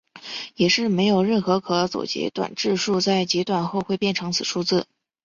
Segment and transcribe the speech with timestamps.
[0.55, 4.87] 也就是没有任何可左截短质数在截短后会变成此数字。